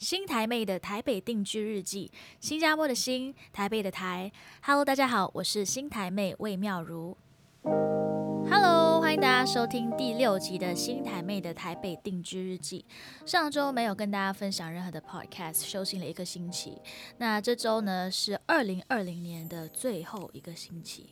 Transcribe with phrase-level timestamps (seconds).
[0.00, 2.10] 新台妹的台北定居日记，
[2.40, 4.32] 新加坡的新，台北的台。
[4.62, 7.14] Hello，大家好，我是新台妹魏妙如。
[8.50, 12.82] Hello，欢迎大家收听第六集的新台妹的台北定居日记。
[13.26, 16.80] 上周没有跟大家分享任何的 podcast，休息了一个星期。
[17.18, 21.10] 那这周呢是二零二零年的最后一个星期。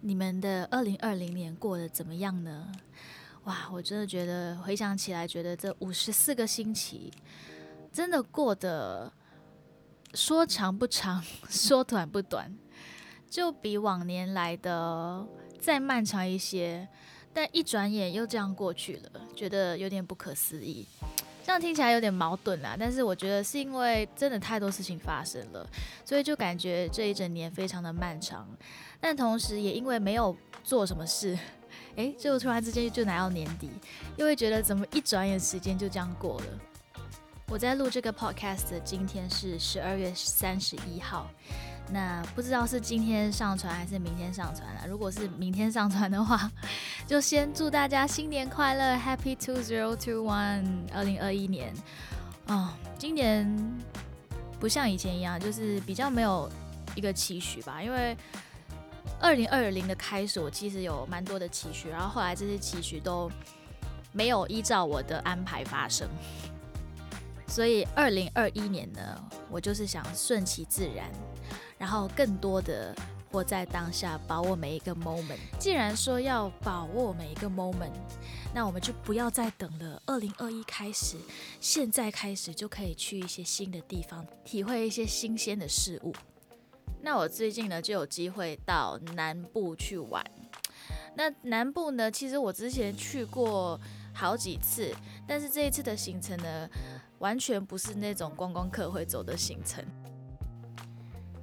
[0.00, 2.72] 你们的二零二零年过得怎么样呢？
[3.44, 7.12] 哇，我真的觉得回想起来，觉得这五十四个星期。
[7.92, 9.12] 真的过得
[10.14, 12.56] 说长不长， 说短不短，
[13.28, 15.26] 就比往年来的
[15.60, 16.88] 再漫长一些。
[17.32, 20.84] 但一转眼又这样过去了，觉得有点不可思议。
[21.44, 25.64] 这样听起来有点矛盾啊，但是我觉得是因为真的太多事情发生了，
[26.04, 28.48] 所以就感觉这一整年非常的漫长。
[28.98, 31.38] 但同时也因为没有做什么事，
[31.96, 33.70] 诶，就突然之间就来到年底，
[34.16, 36.46] 又会觉得怎么一转眼时间就这样过了。
[37.50, 41.26] 我在录这个 podcast 的今天是十二月三十一号，
[41.90, 44.86] 那不知道是今天上传还是明天上传了。
[44.86, 46.50] 如果是明天上传的话，
[47.08, 51.72] 就先祝大家新年快乐，Happy Two Zero Two One，二零二一年。
[52.48, 52.68] 哦，
[52.98, 53.50] 今年
[54.60, 56.50] 不像以前一样，就是比较没有
[56.94, 57.82] 一个期许吧。
[57.82, 58.14] 因为
[59.18, 63.30] 二零二零的开始，我其实有蛮多的期许，然后后来这些期许都
[64.12, 66.06] 没有依照我的安排发生。
[67.48, 69.00] 所以，二零二一年呢，
[69.50, 71.10] 我就是想顺其自然，
[71.78, 72.94] 然后更多的
[73.32, 75.38] 活在当下，把握每一个 moment。
[75.58, 77.90] 既然说要把握每一个 moment，
[78.54, 80.00] 那我们就不要再等了。
[80.06, 81.16] 二零二一开始，
[81.58, 86.14] 现在开始就可以去一些新的地方，体会一些新鲜的事物。
[87.00, 90.22] 那我最近呢，就有机会到南部去玩。
[91.16, 93.80] 那南部呢，其实我之前去过
[94.12, 94.94] 好几次，
[95.26, 96.68] 但是这一次的行程呢。
[97.18, 99.84] 完全不是那种观光客会走的行程。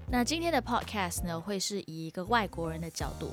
[0.08, 3.32] 那今天的 podcast 呢，会是以一个外国人的角度，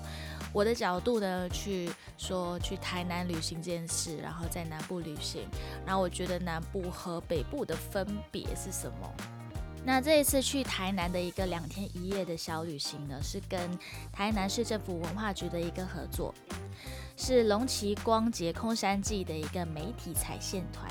[0.55, 5.47] 我的角度呢去说去台南旅行这件事，然后在南部旅行，
[5.85, 9.15] 然后我觉得南部和北部的分别是什么？
[9.85, 13.61] 那这一次去台南的一个两天一夜的小旅行呢，是跟
[14.13, 16.33] 台南市政府文化局的一个合作。
[17.17, 20.91] 是龙旗光节空山记的一个媒体彩线团，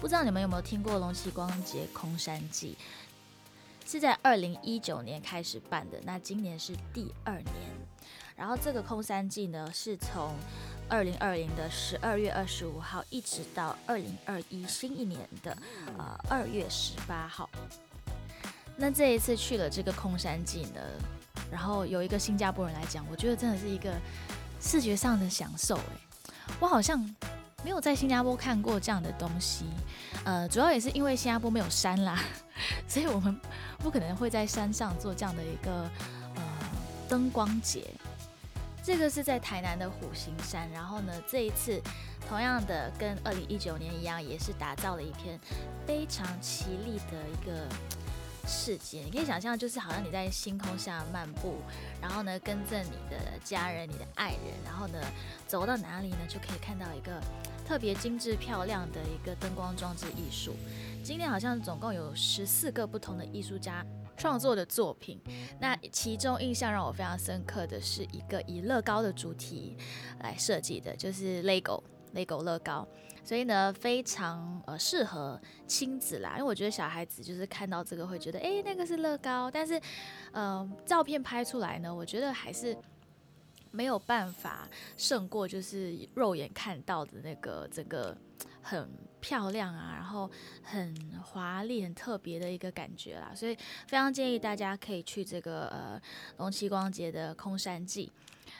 [0.00, 2.76] 不知道你们有没有听过龙旗光节空山记？
[3.86, 7.54] 是在二零一九年开始办的，那今年是第二年。
[8.36, 10.34] 然后这个空山记呢，是从
[10.88, 15.56] 二零二零的十二月二十五号一直到二零二一新一年的
[15.98, 17.48] 呃二月十八号。
[18.76, 20.80] 那这一次去了这个空山记呢，
[21.50, 23.92] 然后有一个新加坡人来讲，我觉得真的是一个。
[24.66, 26.98] 视觉上的享受，哎，我好像
[27.62, 29.66] 没有在新加坡看过这样的东西，
[30.24, 32.18] 呃，主要也是因为新加坡没有山啦，
[32.88, 33.38] 所以我们
[33.78, 35.82] 不可能会在山上做这样的一个
[36.34, 36.42] 呃
[37.06, 37.84] 灯光节。
[38.82, 41.80] 这个是在台南的虎形山，然后呢，这一次
[42.26, 45.38] 同样的跟二零一九年一样，也是打造了一片
[45.86, 47.68] 非常绮丽的一个。
[48.46, 51.56] 世界，你可以想象，就是好像你在星空下漫步，
[52.00, 54.98] 然后呢，跟着你的家人、你的爱人，然后呢，
[55.46, 57.20] 走到哪里呢，就可以看到一个
[57.66, 60.54] 特别精致漂亮的一个灯光装置艺术。
[61.02, 63.84] 今天好像总共有十四个不同的艺术家
[64.16, 65.20] 创作的作品，
[65.60, 69.76] 那其中印象让我非常深刻的是一个以乐高的主题
[70.20, 71.82] 来设计的，就是 LEGO
[72.14, 72.86] LEGO 乐高。
[73.26, 79.80] 所以呢，非常呃适合亲子啦，因为我觉得小孩子就是看到这个会觉得，哎，那个是乐高，但是，
[80.30, 82.76] 呃，照片拍出来呢，我觉得还是
[83.70, 88.14] 没有办法胜过就是肉眼看到的那个整个
[88.60, 90.30] 很漂亮啊，然后
[90.62, 93.32] 很华丽、很特别的一个感觉啦。
[93.34, 95.98] 所以非常建议大家可以去这个呃
[96.36, 98.12] 龙旗光节的空山记。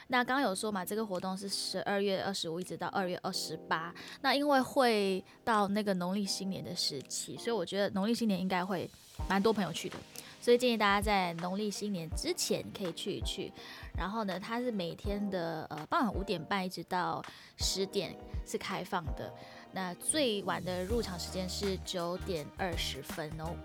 [0.07, 3.93] 那刚刚有说嘛，这个活动是十二月二十五一直到二月二十八。
[4.21, 8.89] 那因为会到那个农历新年的时期，所以我觉得农历新年应该会
[9.27, 9.95] 蛮多朋友去的。
[10.39, 13.51] 所以建议大家在农历新年之前可以去一去。
[13.97, 17.23] 然后呢，它是每天的呃傍晚五点半一直到
[17.57, 18.15] 十点
[18.45, 19.33] 是开放的。
[19.71, 23.55] 那最晚的入场时间是九点二十分哦。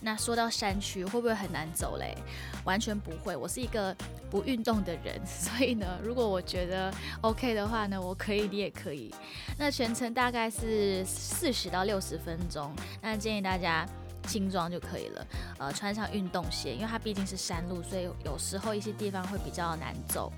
[0.00, 2.16] 那说到山区会不会很难走嘞？
[2.64, 3.94] 完全不会，我是一个
[4.30, 9.14] 不运动的人， 所以呢，如果我觉得 OK 的话呢，我可以，你也可以。
[9.58, 13.86] 那全程大概是四十到六十分钟，那建议大家
[14.26, 15.26] 轻装就可以了，
[15.58, 20.32] 呃，穿上运动鞋，因为它毕竟是山路，所以有时候一些地方会比较难走。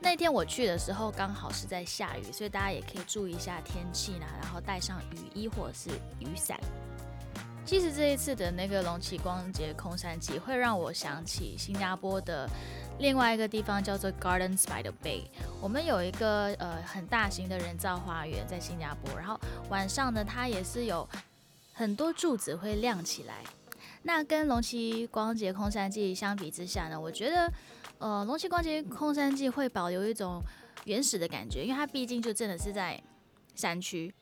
[0.00, 5.90] 那天我去的时候刚好是在下雨，所以大家也可以注意一下天气呢，然后带上雨衣或者是
[6.20, 6.58] 雨伞。
[7.68, 12.48] 其实这一次的那个龙崎光节空山季会让我想起新加坡的
[12.98, 15.24] 另外一个地方，叫做 Gardens by the Bay。
[15.60, 19.38] 我们有一个呃很大型的人造花园在新加坡，然后
[19.68, 21.06] 晚上呢，它也是有
[21.74, 23.44] 很多柱子会亮起来。
[24.00, 27.52] 那跟龙崎光节空山季相比之下呢，我觉得
[27.98, 30.42] 呃龙崎光节空山季会保留一种
[30.86, 32.98] 原始的感觉，因为它毕竟就真的是在
[33.54, 34.14] 山区。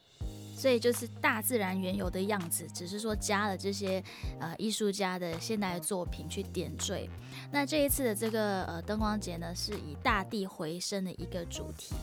[0.57, 4.03] 所以就是大自然原有的样子，只是说加了这些
[4.41, 7.11] 呃艺术家的现代作品去点缀。
[7.53, 11.95] 那这一次的这个呃灯光节呢，是以大地回声的一个主题，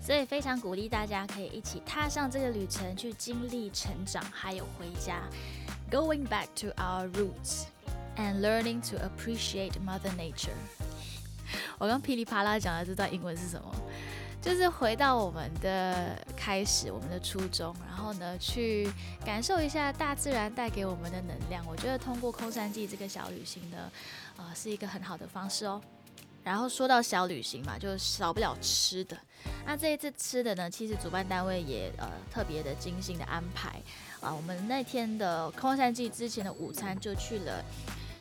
[0.00, 5.28] 所以非常鼓励大家可以一起踏上这个旅程，去经历成长，还有回家
[5.90, 7.64] ，going back to our roots
[8.16, 10.54] and learning to appreciate Mother Nature。
[11.78, 13.74] 我刚噼里啪啦讲的这段英文是什么？
[14.44, 18.92] 就是回到我们的开始，我们的初衷，然后呢，去
[19.24, 21.64] 感受一下大自然带给我们的能量。
[21.66, 23.90] 我觉得通过空山记这个小旅行呢，
[24.36, 25.80] 呃，是一个很好的方式哦。
[26.42, 29.16] 然后说到小旅行嘛，就少不了吃的。
[29.64, 33.80] 那这一次吃的呢，其实主办单位也呃特别的精心的安排
[34.20, 34.30] 啊。
[34.30, 37.64] 我们那天的空山记之前的午餐就去了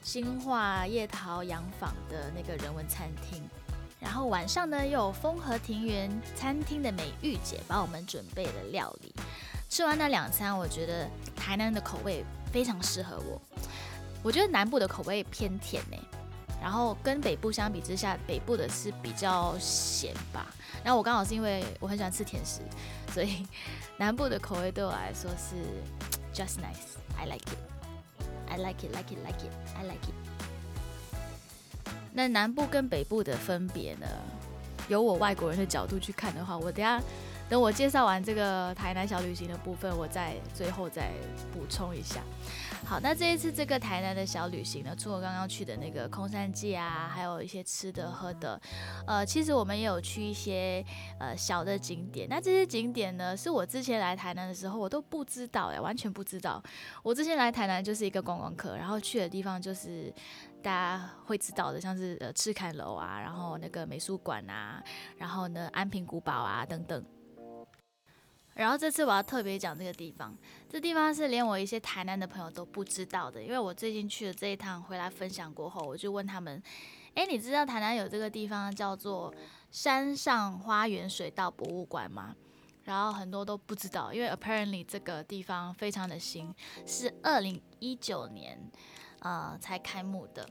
[0.02, 3.44] 新化叶桃洋坊的那个人文餐厅。
[4.04, 9.16] 然后晚上呢，又有风和庭园餐厅的美玉姐帮我们准备了料理。
[9.70, 13.42] 吃完那两餐，我觉得台南的口味非常适合我。
[14.22, 15.98] 我觉得南部的口味偏甜呢，
[16.62, 20.54] 然后跟北部相比之下，北部的是比较咸吧。
[20.84, 22.60] 然后我刚好是因为我很喜欢吃甜食，
[23.14, 23.48] 所以
[23.98, 25.56] 南部的口味对我来说是
[26.36, 27.00] just nice。
[27.18, 27.58] I like it.
[28.50, 28.94] I like it.
[28.94, 30.33] Like it i Like it.
[32.13, 34.07] 那南部跟北部的分别呢？
[34.88, 37.01] 由我外国人的角度去看的话，我等下
[37.50, 41.12] 等我介绍完这个台南小旅行的部分，我再最后再
[41.54, 42.21] 补充一下。
[42.86, 48.60] 好，那这一次这个台南的小旅行呢，除了刚刚去的那个空山记啊，还有一些吃的喝的，
[49.08, 50.86] 呃，其实我们也有去一些
[51.18, 52.28] 呃小的景点。
[52.30, 56.62] 那这些景点呢，是我之前来台南的时候我都不知道哎，完全不知道。
[57.02, 60.14] 我之前来台南就是一个观光客，然后去的地方就是
[60.62, 64.84] 大家会知道的，像是呃赤坎楼啊，然后那个美术馆啊，
[65.18, 67.04] 然后呢安平古堡啊等等。
[68.56, 70.38] 然后这次我要特别讲这个地方，
[70.70, 76.62] 这地方是连我一些台南的朋友都不知道的，因为我最近去了这一趟回来分享过后，我就问他们，
[77.16, 79.34] 哎，你知道台南有这个地方叫做
[79.72, 82.36] 山上花园水稻博物馆吗？
[82.84, 86.54] 然后很多都不知道，因为 apparently 这个地方非常的新，
[86.86, 88.60] 是二零一九年
[89.22, 90.48] 呃才开幕的。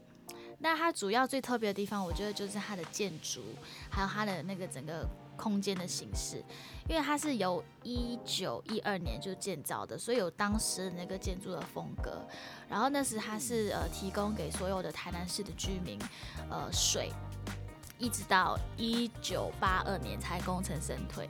[0.58, 3.42] 那它主要最特别的地方，我觉得就是它的建筑，
[3.90, 5.08] 还有它的那个整个。
[5.42, 6.36] 空间的形式，
[6.88, 12.24] 因为它是由一九一二年就建造的，所以有当时的那个建筑的风格。
[12.68, 15.98] 然后那时它是呃提供给所有的台南市的居民
[16.48, 17.10] 呃水，
[17.98, 21.28] 一直到一九八二年才功成身退。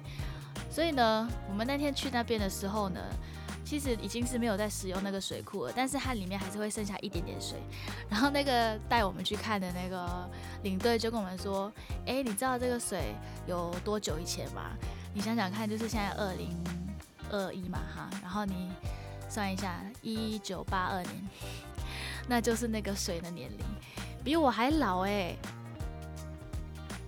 [0.71, 3.01] 所以呢，我们那天去那边的时候呢。
[3.65, 7.59] 其实已经是没有在使用那个水库了，但是它里面还是会剩下一点点水。
[8.09, 10.29] 然后那个带我们去看的那个
[10.63, 11.73] 领队就跟我们说
[12.07, 13.15] ：“哎，你知道这个水
[13.47, 14.71] 有多久以前吗？
[15.15, 16.57] 你想想看，就是现在二零
[17.31, 18.71] 二一嘛，哈，然后你
[19.29, 21.29] 算一下，一九八二年，
[22.29, 23.59] 那就是那个水的年龄，
[24.25, 25.37] 比我还老哎。”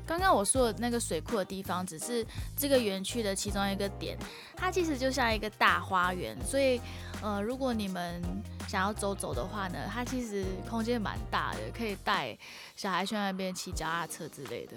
[0.07, 2.25] 刚刚我说的那个水库的地方，只是
[2.57, 4.19] 这个园区的其中一个点，
[4.55, 6.81] 它其实就像一个大花园，所以，
[7.23, 8.23] 呃，如果你们
[8.69, 12.37] 想要走走的话呢，它其实空间蛮大的，可以带
[12.77, 14.77] 小孩去那边骑脚踏车之类的。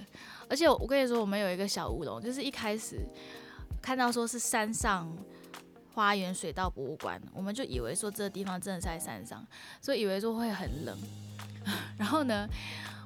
[0.50, 3.06] 而且我跟你说，我们有一个小乌龙，就是一开始
[3.82, 5.14] 看到说是山上
[5.94, 9.46] 花园水稻博物馆，我们就以为说这个地方真的在山上，
[9.82, 10.98] 所以以为说会很冷，
[12.00, 12.48] 然后呢？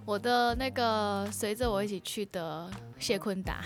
[0.05, 3.63] 我的那个随着我一起去的谢坤达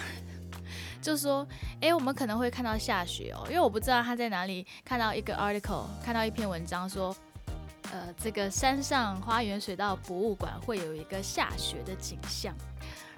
[1.01, 1.47] 就说
[1.81, 7.15] ：“哎，我们可能会看到下雪哦，因为我不知道他在哪里看到一个 article，看到一篇文章说，
[7.91, 12.55] 呃，这个山上花园水稻博物馆会有一个下雪的景象。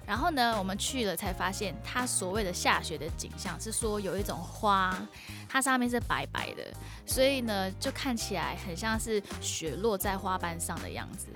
[0.08, 4.98] 然后呢，我们去了才发现，他所谓的下雪的景象是说有一种花，
[5.46, 6.64] 它上面是白白的，
[7.04, 11.26] 所以呢，就看起来很像是雪落在花瓣上的样子。”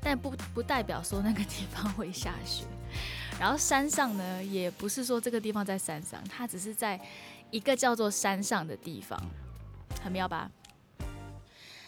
[0.00, 2.64] 但不不代表说那个地方会下雪，
[3.38, 6.98] 然后山上呢，也不是说这个地方在山上，它只是在
[7.50, 9.20] 一个叫做山上的地方，
[10.02, 10.50] 很妙吧？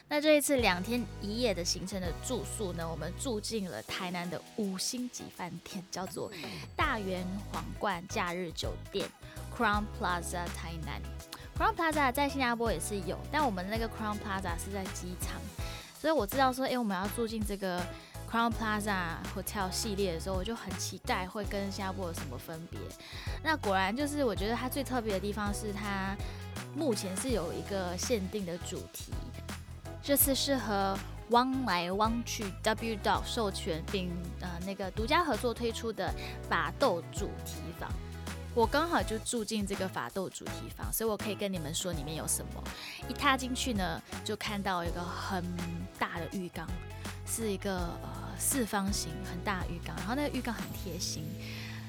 [0.08, 6.30] 那这一次两天一夜的行程的住宿呢，我们住进了台南的五星级饭店，叫做
[6.76, 9.08] 大圆皇冠假日酒店
[9.56, 11.02] （Crown Plaza 台南）。
[11.58, 15.40] Crown Plaza 在新加坡也是有，但我们那个 Crown Plaza 是在机场，
[16.00, 17.84] 所以我知道说，哎，我们要住进这个
[18.30, 22.78] Crown Plaza Hotel 系列的时候，我就很期待会跟新加坡有什么分别。
[23.42, 26.16] 那果然就是，我觉得它最特别的地方是它
[26.76, 29.12] 目前是有一个限定的主题。
[30.06, 30.96] 这次是和
[31.30, 34.08] 汪来汪去 W Dog 授权并
[34.40, 36.14] 呃那个独家合作推出的
[36.48, 37.90] 法斗主题房，
[38.54, 42.62] 我刚好就住进这个法斗主题房，所以我可以跟你们说里面有什么。
[43.08, 45.44] 一踏进去呢，就看到一个很
[45.98, 46.64] 大的浴缸，
[47.26, 51.24] 是一个呃四方形很大的浴缸，然后那个浴缸很贴心。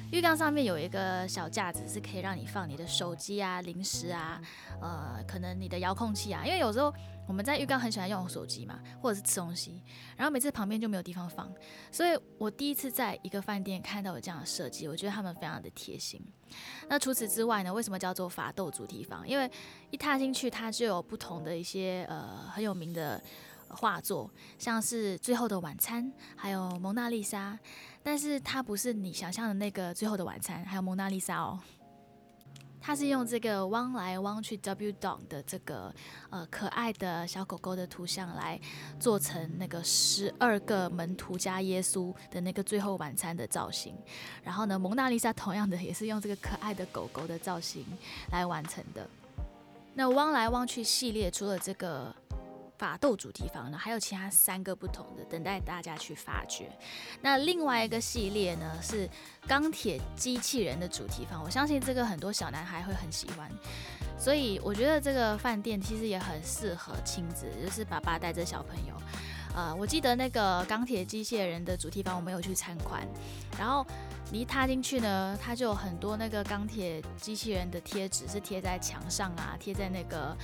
[0.10, 4.42] 浴缸上面有一个小架子，是可以让你放你的手机啊、零食啊，
[4.82, 6.46] 呃，可能你的遥控器啊。
[6.46, 6.94] 因为有时候
[7.28, 9.82] 我们在浴缸很喜欢用手机嘛，或者是吃东西，
[10.16, 11.52] 然后每次旁边就没有地方放，
[11.92, 16.22] 所以我第一次在一个饭店看到有这样的设计，我觉得他们非常的贴心。
[16.88, 19.28] 那除此之外呢，为什么叫做法斗主题房？
[19.28, 19.52] 因为
[19.92, 23.22] 一踏进去，它就有不同的一些呃很有名的。
[23.70, 26.02] 画作像是《最后的晚餐》，
[26.38, 27.52] 还有《蒙娜丽莎》，
[28.08, 31.60] 但是它不是你想象的那个《最后的晚餐》，还有《蒙娜丽莎》哦，
[32.80, 35.94] 它是用这个汪来汪去 W Dog 的这个
[36.30, 38.58] 呃可爱的小狗狗的图像来
[38.98, 43.94] 做成那个十二个门徒加耶稣的那个《最后晚餐》的造型，
[44.42, 47.86] 然后呢，《蒙娜丽莎》同样的也是用这个可爱的狗狗的造型
[48.32, 49.06] 来完成的。
[49.94, 52.16] 那汪来汪去系列除了这个。
[52.78, 56.70] 法斗主题房呢，还有其他三个不同的，等待大家去发掘。
[57.22, 59.10] 那另外一个系列呢，是
[59.48, 63.52] 钢铁机器人的主题房，我相信这个很多小男孩会很喜欢。
[64.20, 68.96] 所以我觉得这个饭店其实也很适合亲子，就是爸爸带着小朋友。
[69.56, 73.02] 呃，我记得那个钢铁机械人的主题房，我没有去参观，
[73.58, 73.84] 然后
[74.32, 80.38] 你一踏进去呢，它就有很多那个钢铁机器人的贴纸，是贴在墙上啊，贴在那个。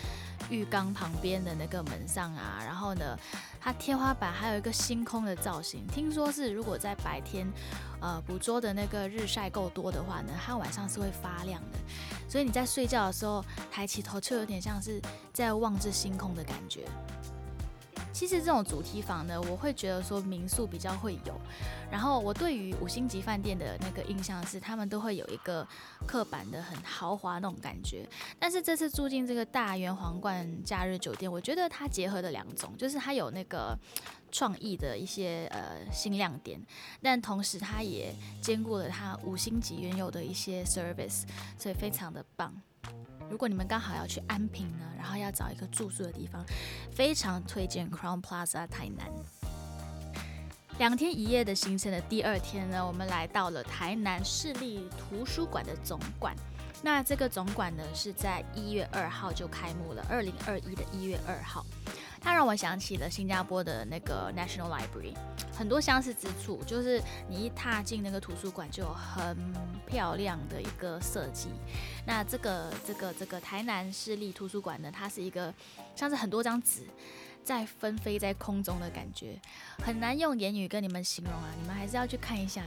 [0.54, 3.18] 浴缸旁边的那个门上啊，然后呢，
[3.60, 5.88] 它天花板还有一个星空的造型。
[5.88, 7.52] 听说是如果在白天，
[8.00, 11.80] 呃，捕捉的那个日晒够多的话呢，它晚上是会发亮的。
[12.30, 15.02] 所以你在睡觉的时候抬起头，就有点像是
[15.34, 16.86] 在望着星空的感觉。
[18.14, 21.34] 其实这种主题房呢，我会觉得说民宿比较会有。
[21.92, 25.68] 然后我对于五星级饭店的那个印象是，他们都会有一个
[26.08, 28.08] 刻板的很豪华那种感觉。
[28.40, 33.78] 但是这次住进这个大圆皇冠假日酒店，我觉得它结合的两种，就是它有那个
[34.34, 36.60] 创意的一些呃新亮点，
[37.02, 41.22] 但同时它也兼顾了它五星级原有的一些 service，
[41.58, 42.52] 所以非常的棒。
[43.30, 46.44] 如果你们刚好要去安平呢，然后要找一个住宿的地方，
[46.92, 49.08] 非常推荐 Crown Plaza 台南。
[50.80, 56.36] 两天一夜的行程的第二天呢，我们来到了台南市立图书馆的总馆。
[56.82, 61.64] 那这个总馆呢，是在一月二号就开幕了，二零二一的一月二号。
[62.24, 65.14] 它让我想起了新加坡的那个 National Library，
[65.54, 69.38] 很多相似之处，就是你一踏进那个图书馆就有很
[69.86, 71.50] 漂亮的一个设计。
[72.08, 75.54] 那这个这个这个台南市立图书馆呢，它是一个
[75.98, 76.88] 像是很多张纸
[77.44, 79.38] 在纷飞在空中的感觉，
[79.84, 82.64] 很难用言语跟你们形容啊，你们还是要去看一下，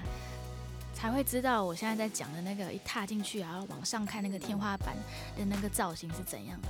[0.93, 4.95] 才会知道我现在在讲的那个一踏进去啊，往上看那个天花板
[5.39, 6.69] 的那个造型是怎样的。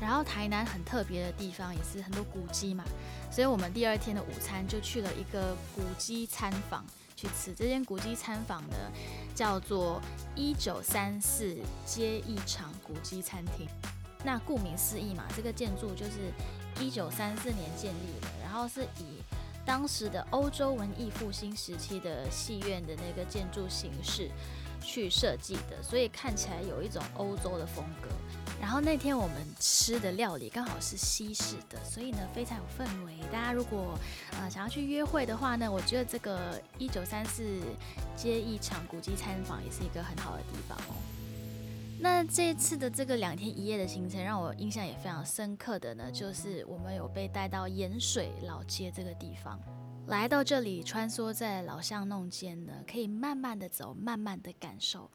[0.00, 2.84] 然后台南很特别的地方也是很多古迹嘛，
[3.30, 6.84] 所以我们第二天的午餐就去了一个古迹餐坊
[7.16, 7.54] 去吃。
[7.54, 8.76] 这间古迹餐坊呢
[9.34, 10.00] 叫做
[10.34, 13.66] 一九三四街一场古迹餐厅。
[14.24, 16.32] 那顾名思义嘛，这个建筑就是
[16.80, 19.22] 一九三四年建立的，然后是以
[19.64, 24.30] 当时的欧洲文艺复兴时期的戏院的那个建筑形式
[24.80, 28.08] 去设计的，所以看起来有一种欧洲的风格。
[28.60, 33.14] 然后那天我们吃的料理刚好是西式的，所以呢非常有氛围。
[33.32, 33.98] 大家如果
[34.32, 37.60] 呃想要去约会的话呢，我觉得这个一九三四
[38.16, 40.96] 街一场古迹餐坊也是一个很好的地方哦。
[41.98, 49.58] 那这次的这个两天一夜的行程让我印象也非常深刻的呢，就是我们有被带到盐水老街这个地方，
[50.06, 55.10] 来到这里穿梭在老巷弄间呢，可以慢慢的走，慢慢的感受。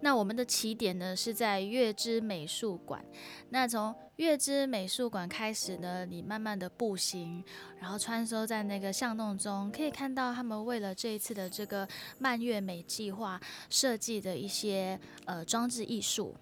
[0.00, 3.04] 那我们的起点呢是在月之美术馆。
[3.50, 7.42] 那从月之美术馆开始呢，你慢慢的步行，
[7.80, 16.34] 然后穿梭在那个巷弄中，可以看到他们为了这一次的这个蔓越美计划设计的一些呃装置艺术。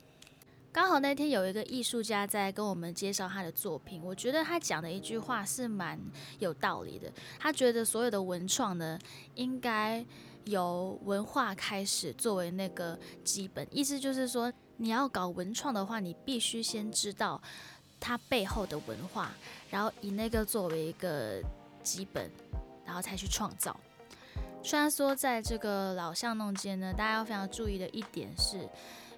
[0.73, 6.01] 刚好那天有一个艺术家在跟我们介绍他的作品，我觉得他讲的一句话是蛮
[6.39, 7.13] 有道理的。
[7.39, 8.99] 他觉得所有的文创呢，
[9.35, 10.03] 应该
[10.45, 17.41] 由文化开始作为那个基本，意思就是说，你要搞文创的话，你必须先知道
[18.01, 19.31] 它背后的文化，
[19.71, 21.43] 然后以那个作为一个
[21.83, 22.31] 基本，
[22.85, 23.79] 然后才去创造。
[24.63, 28.69] 虽然说在这个老巷弄间呢，大家要非常注意的一点是。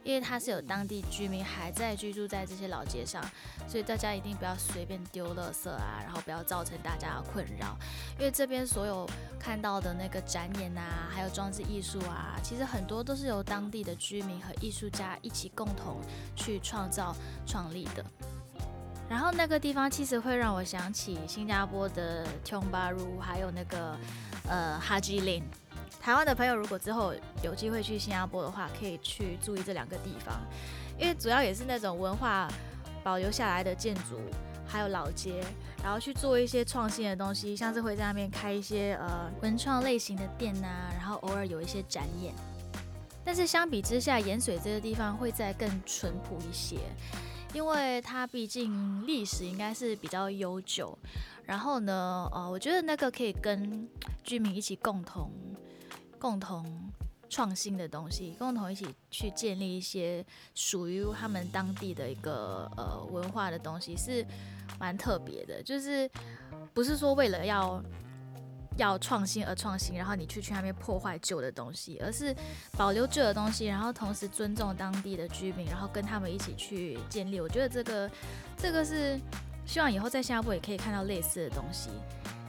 [0.05, 3.25] 因为它是有当地居民还在居住在这些老街上，
[3.67, 7.77] 所以大家一定不要随便丢垃圾啊，然后不要造成大家的困扰。
[8.19, 9.09] 因为这边所有
[9.41, 16.01] 看到的那个展演啊，还有装置艺术啊，其实很多都是由当地的居民和艺术家一起共同
[16.37, 18.05] 去创造创立的。
[19.09, 23.97] 然后那个地方其实会让我想起新加坡的 Tiong Bahru，还有那个
[24.49, 25.45] 呃 Haji Lane。
[26.05, 30.39] 台湾的朋友，如果之后有机会去新加坡的话，可以去注意这两个地方，
[30.99, 32.47] 因为主要也是那种文化
[33.03, 34.21] 保留下来的建筑，
[34.67, 35.43] 还有老街，
[35.83, 42.35] 然后去做一些创新的东西，像是会在那边开一些呃文创类型的店呐，然后偶尔有一些展演。
[43.25, 46.77] 但是相比之下，盐水这个地方会再更淳朴一些，
[47.55, 50.99] 因为它毕竟历史应该是比较悠久。
[51.45, 53.89] 然后呢，呃，我觉得那个可以跟
[54.23, 55.31] 居民一起共同。
[56.25, 56.65] 共同
[57.29, 64.25] 创新的东西，共同一起去建立一些属于他们当地的一个呃文化的东西，是
[64.81, 65.63] 蛮特别的。
[65.63, 66.11] 就是
[66.73, 67.83] 不是说为了要
[68.79, 72.35] 要创新而创新，然后你去去那边破坏旧的东西，而是
[72.75, 77.39] 保留旧的东西，然后同时尊重当地的居民，然后跟他们一起去建立。
[77.39, 78.11] 我觉得这个
[78.57, 79.21] 这个是
[79.67, 81.91] 希望以后在新加坡也可以看到类似的东西。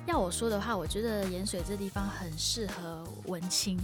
[0.07, 3.79] 要我说的话，我觉得盐水这地方很适合文青。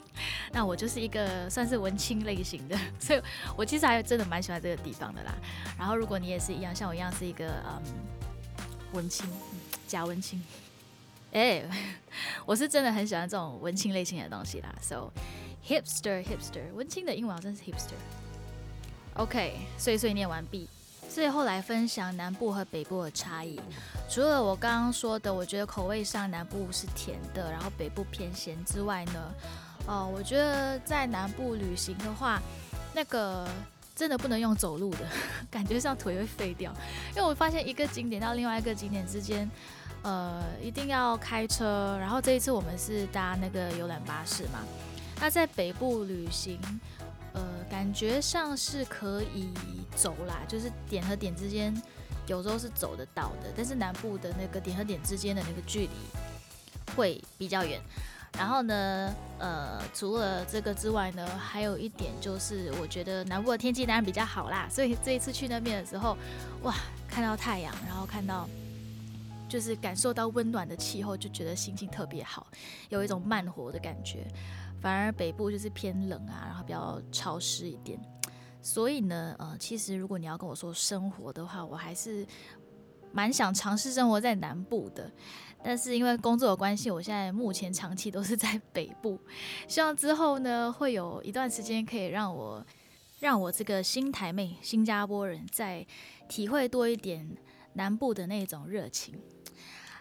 [0.52, 3.22] 那我就是一个算是文青类型的，所以
[3.56, 5.32] 我其实还真的蛮喜欢这个地方的啦。
[5.78, 7.82] 然后如果你也是一样，像我一样是一个嗯
[8.92, 9.26] 文青
[9.86, 10.42] 假文青，
[11.32, 11.64] 哎，
[12.44, 14.74] 我是真的很喜欢这种文青类型的东西啦。
[14.82, 15.12] So
[15.66, 17.94] hipster hipster 文青的英文真是 hipster。
[19.14, 20.68] OK，碎碎念完毕。
[21.12, 23.60] 最后来分享南部和北部的差异。
[24.08, 29.34] 除了我刚刚说的，我觉得口味上南部是甜的，然后北部偏咸之外呢，
[29.86, 32.40] 哦，我觉得在南部旅行的话，
[32.94, 33.48] 那个
[33.96, 35.00] 真的不能用走路的，
[35.50, 36.72] 感觉上腿会废掉。
[37.10, 39.50] 因为我发现一个景点到另外一个景点之间，
[40.02, 41.98] 呃，一定要开车。
[42.00, 44.60] 然后这一次我们是搭那个游览巴士嘛，
[45.20, 46.58] 那在北部旅行。
[47.32, 49.48] 呃，感觉上是可以
[49.94, 51.74] 走啦，就是点和点之间
[52.26, 57.80] 有时候是走得到的，但是南部的那个点和点之间的那个距离会比较远。
[58.38, 66.16] 然后呢，呃，除了这个之外呢，还有一点就是，我觉得南部的天气当然比较好啦，所以这一次去那边的时候，
[66.62, 66.72] 哇，
[67.08, 68.48] 看到太阳，然后看到
[69.48, 72.46] 就是感受到温暖的气候，就觉得心情特别好，
[72.88, 74.24] 有一种慢活的感觉。
[74.80, 78.00] 反而北部就是偏冷啊，然后比较潮湿一点，
[78.62, 82.26] 所以呢，呃，其实如果你要跟我说生活的话，我还是
[83.12, 85.10] 蛮想尝试生活在南部的。
[85.62, 89.20] 但是因为工作的关系，我现在目前长期都是在北部。
[89.68, 92.64] 希望之后呢，会有一段时间可以让我
[93.18, 95.86] 让我这个新台妹、新加坡人再
[96.26, 97.36] 体会多一点
[97.74, 99.20] 南部的那种热情。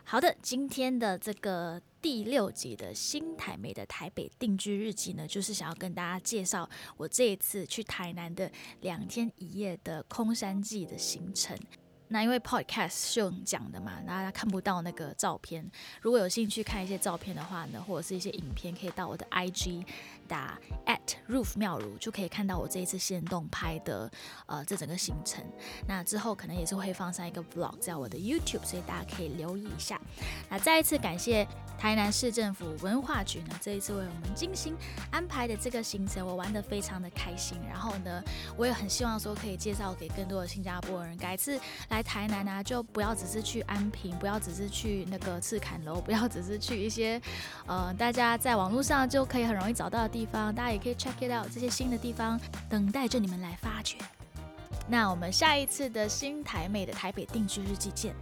[0.05, 8.49] 好的，今天的这个第六集的新台美的台北定居日记呢，就是想要跟大家介绍我这一次去台南的
[8.81, 11.57] 两天一夜的空山记的行程。
[12.11, 15.69] 那因为 podcast 是用讲的嘛，大家看不到那个照片。
[16.01, 19.85] 如果有兴趣看一些照片的话呢，或者是一些影片，可以到我的 IG
[20.27, 24.09] 打 at roof 妙如，就可以看到我这一次现动拍的
[24.47, 25.43] 呃这整个行程。
[25.87, 30.01] 那之后可能也是会放上一个 vlog 在我的 YouTube，所以大家可以留意一下。
[30.49, 31.47] 那再一次感谢
[31.79, 34.75] 台南市政府文化局呢，这一次为我们精心
[35.11, 37.57] 安排的这个行程，我玩的非常的开心。
[37.69, 38.21] 然后呢，
[38.57, 42.03] 我也很希望说可以介绍给更多的新加坡人，改次来。
[42.09, 47.21] 台南啊，就不要只是去安平，不要只是去那个赤坎楼，不要只是去一些
[47.67, 53.95] 呃大家在网络上就可以很容易找到的地方，大家也可以 check it out 这些新的地方，等待着你们来发掘。
[54.87, 58.15] 那我们下一次的新台美的台北定居日记见。